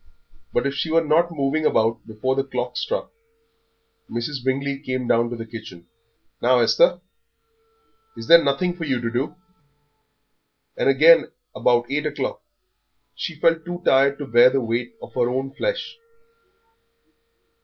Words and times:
But 0.51 0.65
if 0.65 0.73
she 0.73 0.89
were 0.89 1.03
not 1.05 1.29
moving 1.29 1.63
about 1.63 2.07
before 2.07 2.33
the 2.35 2.43
clock 2.43 2.75
struck, 2.75 3.11
Mrs. 4.09 4.43
Bingley 4.43 4.79
came 4.79 5.07
down 5.07 5.29
to 5.29 5.35
the 5.35 5.45
kitchen. 5.45 5.85
"Now, 6.41 6.57
Esther, 6.57 7.01
is 8.17 8.25
there 8.27 8.43
nothing 8.43 8.75
for 8.75 8.83
you 8.83 8.99
to 8.99 9.11
do?" 9.11 9.35
And 10.75 10.89
again, 10.89 11.31
about 11.55 11.85
eight 11.91 12.07
o'clock, 12.07 12.41
she 13.13 13.35
felt 13.39 13.63
too 13.63 13.83
tired 13.85 14.17
to 14.17 14.25
bear 14.25 14.49
the 14.49 14.59
weight 14.61 14.95
of 15.03 15.13
her 15.13 15.29
own 15.29 15.53
flesh. 15.53 15.95